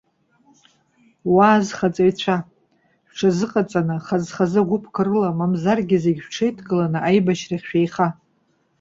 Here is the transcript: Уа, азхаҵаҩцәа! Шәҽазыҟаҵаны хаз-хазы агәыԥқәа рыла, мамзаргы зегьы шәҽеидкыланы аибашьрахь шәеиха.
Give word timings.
Уа, 1.35 1.47
азхаҵаҩцәа! 1.57 2.35
Шәҽазыҟаҵаны 3.09 3.95
хаз-хазы 4.05 4.59
агәыԥқәа 4.61 5.01
рыла, 5.07 5.37
мамзаргы 5.37 5.97
зегьы 6.03 6.23
шәҽеидкыланы 6.25 6.99
аибашьрахь 7.07 7.65
шәеиха. 7.69 8.07